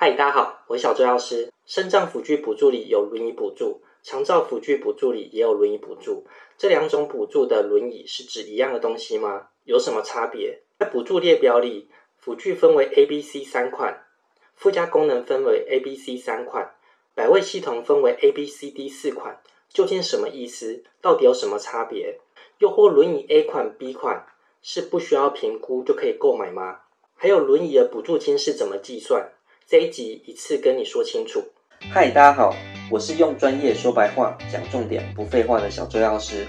[0.00, 1.52] 嗨，大家好，我是小周药师。
[1.66, 6.24] 身障辅具补助里有轮椅补助，长照辅具补助里也有轮椅补助。
[6.56, 9.48] 这两种补助的轮椅是指一样的东西吗？
[9.64, 10.62] 有什么差别？
[10.78, 14.04] 在补助列表里，辅具分为 A、B、C 三款，
[14.54, 16.76] 附加功能分为 A、B、C 三款，
[17.16, 19.40] 百位系统分为 A、B、C、D 四款。
[19.68, 20.84] 究竟什么意思？
[21.02, 22.20] 到底有什么差别？
[22.58, 24.24] 又或轮椅 A 款、B 款
[24.62, 26.82] 是不需要评估就可以购买吗？
[27.16, 29.32] 还有轮椅的补助金是怎么计算？
[29.70, 31.44] 这一集一次跟你说清楚。
[31.92, 32.56] 嗨，大家好，
[32.90, 36.46] 我是用专业说白话、讲重点、不废话的小周药师。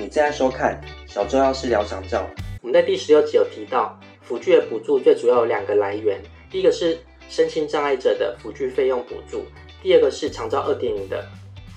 [0.00, 2.26] 你正在收看小周药师聊长照。
[2.62, 6.18] 我们在第十六集有提到，辅具的补助最主要有两个来源，
[6.50, 9.44] 第一个是身心障碍者的辅具费用补助，
[9.82, 11.22] 第二个是长照二点零的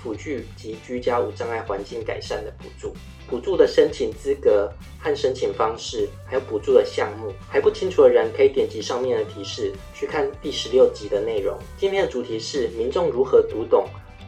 [0.05, 2.93] 辅具及居家无障碍环境改善的补助。
[3.27, 11.57] 补助的申请资格和申请方式，还有补助的项目，还不清楚的人可以点击上面的提示去看第十六集的内容。
[11.75, 13.87] 今天的主题是民众如何读懂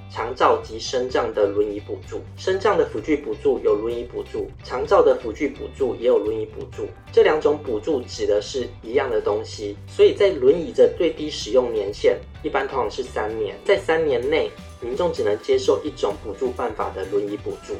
[0.09, 2.21] 长照及身障的轮椅补助。
[2.37, 6.87] 身障的辅具补助有轮椅补助，长照的辅具补助也有轮椅补助。
[7.13, 14.49] 这两种补助指的是一样的东西，所以在轮椅的最低使用年限一般通常是三年，在三年内
[14.81, 17.73] 民众只能接受一种补助办法的轮椅补助。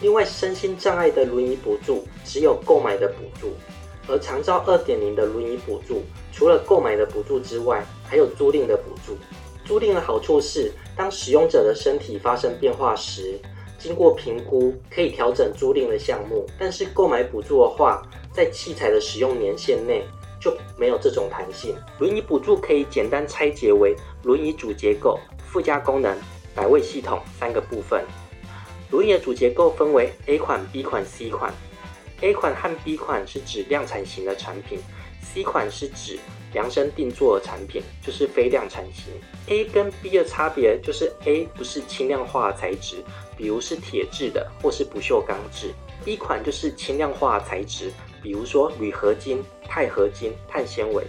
[0.00, 3.52] 另外，身心障碍的轮椅补助只有购买的补助，
[4.08, 6.02] 而长照二点零的轮椅补助，
[6.32, 9.16] 除了购买的补助之外，还有租赁的补助。
[9.66, 13.38] 租赁的好处是，当使用者的身体发生变化时，
[13.78, 16.46] 经过评估可以调整租赁的项目。
[16.58, 18.02] 但是购买补助的话，
[18.32, 20.02] 在器材的使用年限内
[20.40, 21.76] 就没有这种弹性。
[21.98, 25.18] 轮椅补助可以简单拆解为轮椅主结构、
[25.50, 26.16] 附加功能、
[26.54, 28.04] 百位系统三个部分。
[28.92, 31.52] 轮椅的主结构分为 A 款、B 款、C 款。
[32.20, 34.78] A 款和 B 款是指量产型的产品
[35.20, 36.18] ，C 款是指
[36.52, 39.12] 量身定做的产品，就是非量产型。
[39.46, 43.02] A 跟 B 的差别就是 A 不是轻量化材质，
[43.36, 45.72] 比如是铁质的或是不锈钢制
[46.04, 47.90] ；B 款就是轻量化材质，
[48.22, 51.04] 比如说铝合金、钛合金、碳纤维。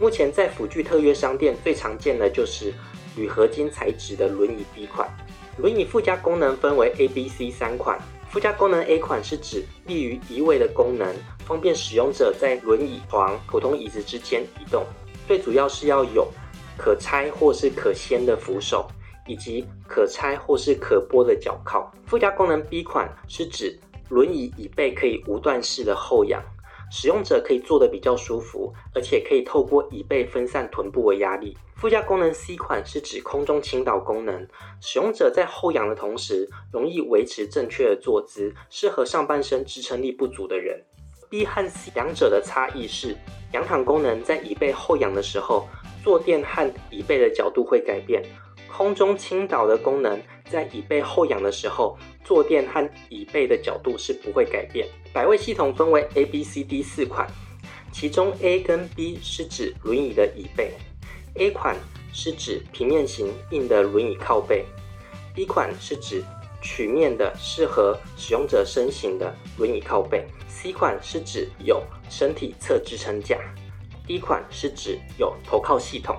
[0.00, 2.72] 目前在辅具特约商店最常见的就是
[3.16, 5.08] 铝合金材质的轮椅 B 款。
[5.58, 7.98] 轮椅附加功能分为 A、B、C 三款。
[8.28, 11.14] 附加功能 A 款是指利于移位的功能，
[11.46, 14.84] 方便使用者在轮椅、床、普通椅子之间移动。
[15.28, 16.26] 最主要是要有
[16.76, 18.88] 可拆或是可掀的扶手，
[19.28, 21.92] 以及可拆或是可拨的脚靠。
[22.06, 26.42] 附加功能 B 款是指轮椅椅背可以无段式的后仰。
[26.96, 31.58] 使用者可以坐得比较舒服，而且可以透过椅背分散臀部的压力。
[31.74, 34.46] 附加功能 C 款是指空中倾倒功能，
[34.80, 40.80] 使用者在后仰的同时，容易维持正确的坐姿，适合上半身支撑力不足的人。
[41.28, 43.16] B 和 C 两者的差异是，
[43.50, 45.66] 仰躺功能在椅背后仰的时候，
[46.04, 48.22] 坐垫和椅背的角度会改变。
[48.72, 54.88] 空中倾倒的功能，在椅背后仰的时候，坐垫和椅背的角度是不会改变。
[55.12, 57.28] 百位系统分为 A、B、C、D 四款，
[57.92, 60.72] 其中 A 跟 B 是指轮椅的椅背
[61.34, 61.76] ，A 款
[62.12, 64.64] 是指平面型硬的轮椅靠背
[65.34, 66.24] ，B 款是指
[66.60, 73.38] 曲面的适合使用者身形的轮椅靠背，C 款是指有身体侧支撑架
[74.06, 76.16] ，D 款是指有头靠系统。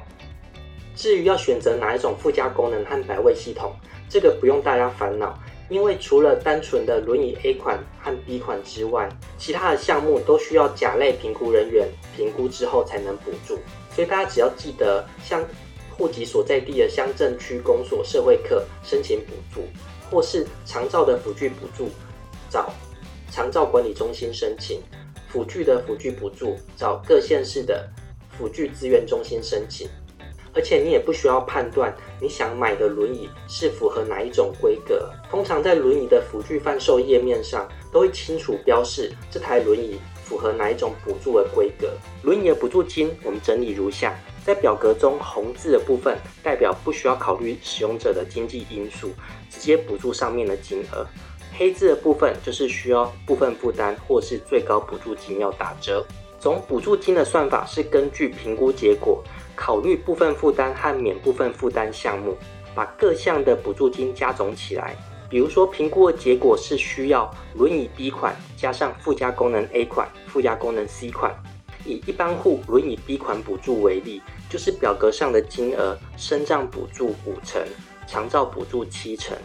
[0.95, 3.75] 至于要选择哪一种附加功能和百位系统，
[4.07, 5.37] 这个不用大家烦恼，
[5.69, 13.57] 因为除了单纯的轮椅 A 款和 B 款之外，其他的项目都需要甲类评估人员评估之后才能补助。
[13.93, 15.43] 所以大家只要记得向
[15.97, 19.61] 户籍所在地的乡镇区公所社会课申请补助，
[20.11, 21.89] 或是长照的辅具补助，
[22.49, 22.71] 找
[23.31, 24.79] 长照管理中心申请；
[25.29, 27.89] 辅具的辅具补助，找各县市的
[28.37, 29.89] 辅具资源中心申请。
[30.55, 35.09] 而且你也不需要判断你想买的轮椅是符合哪一种规格。
[35.29, 41.89] 通常在轮椅的辅具贩售页面上都会清楚标示这台轮椅符合哪一种补助的规格。
[42.23, 49.11] 轮椅的补助金我们整理如下：在表格中红字的部分代表不需要考虑使用者的经济因素，
[49.51, 51.05] 直接补助上面的金额；
[51.57, 56.03] 黑字的部分就是需要部分负担或是最高补助金要打折。
[56.45, 59.23] 总补助金的算法是根据评估结果。
[59.55, 62.37] 考虑部分负担和免部分负担项目，
[62.75, 64.95] 把各项的补助金加总起来。
[65.27, 71.33] 比如说，评估的结果是需要轮椅 B 款加上附加功能 A 款、附加功能 C 款。
[71.83, 77.59] 以一般户轮椅 B 款补助为例，就是表格上的金额，身障补助五成，
[78.05, 79.35] 长照补助七成。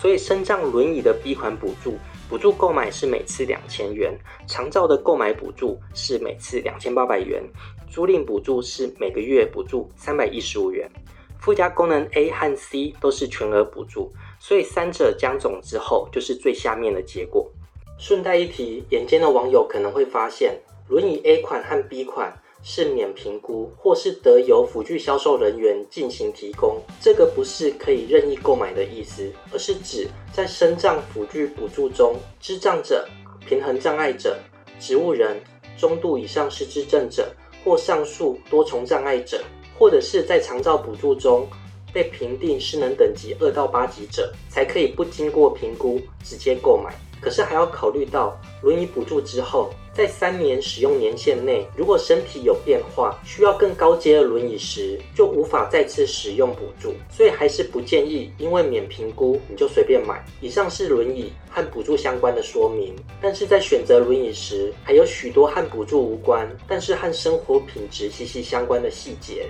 [0.00, 1.96] 所以，身障轮椅的 B 款补助
[2.28, 4.12] 补助购买是每次两千元，
[4.48, 7.40] 长照的购买补助是每次两千八百元，
[7.88, 10.90] 租赁补助是每个月补助三百一十五元。
[11.38, 17.48] 附加功能 A 和 C 都是全额补助，所以三者将总之后就是最下面的结果。
[17.96, 22.36] 顺带一提，眼尖的网友可能会发现，轮椅 A 款和 B 款
[22.68, 26.82] 是免评估，或是得由辅具销售人员进行提供。
[27.00, 33.06] 这个不是可以任意购买的意思，而是指在身障辅具补助中，智障者、
[33.46, 34.36] 平衡障碍者、
[34.80, 35.40] 植物人、
[35.78, 37.32] 中度以上失智症者
[37.64, 39.40] 或上述多重障碍者。
[39.78, 41.46] 或者是在长照补助中
[41.92, 46.94] 被评定失能等级二到八级者，才可以不经过评估直接购买。
[47.20, 49.70] 可是还要考虑到轮椅补助之后。
[49.96, 56.92] 在三年使用年限内，如果身体有变化，需要更高阶的轮椅时，就无法再次使用补助。
[57.10, 60.22] 所以还是不建议因为免评估你就随便买。
[60.42, 69.46] 以上是轮椅和补助相关的说明，但是在选择轮椅时，还有许多和补助无关，但是和生活品质息息相关的细节。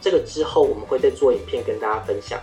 [0.00, 2.40] 这个之后我们会再做影片跟大家分享。